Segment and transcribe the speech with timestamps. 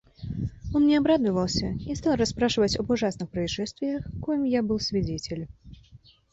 [0.73, 5.47] Он мне обрадовался и стал расспрашивать об ужасных происшествиях, коим я был свидетель.